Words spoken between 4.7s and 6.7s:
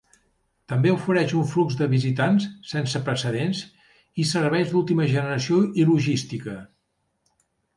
d'última generació i logística.